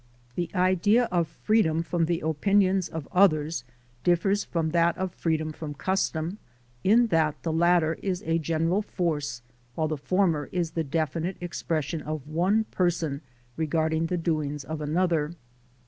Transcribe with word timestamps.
The 0.33 0.49
idea 0.55 1.03
of 1.11 1.27
freedom 1.27 1.83
from 1.83 2.05
the 2.05 2.21
opinions 2.21 2.89
of 2.89 3.07
others 3.11 3.63
differs 4.03 4.43
from 4.43 4.71
that 4.71 4.97
of 4.97 5.13
freedom 5.13 5.51
from 5.51 5.75
custom, 5.75 6.39
in 6.83 7.05
that 7.13 7.43
the 7.43 7.53
latter 7.53 7.93
is 8.01 8.23
a 8.25 8.39
general 8.39 8.81
force, 8.81 9.43
while 9.75 9.87
the 9.87 9.97
former 9.97 10.49
AMERICAN 10.51 10.53
PHILOSOPHY 10.53 10.81
OF 10.81 10.85
LIFE 10.95 11.11
283 11.13 11.25
is 11.29 11.33
the 11.35 11.37
definite 11.37 11.45
expression 11.45 12.01
of 12.01 12.27
one 12.27 12.63
person 12.71 13.21
regarding 13.55 14.05
the 14.07 14.17
doings 14.17 14.63
of 14.63 14.81
another. 14.81 15.33